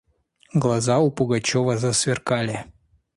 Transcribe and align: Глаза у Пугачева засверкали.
Глаза 0.55 0.97
у 0.97 1.11
Пугачева 1.11 1.77
засверкали. 1.77 2.65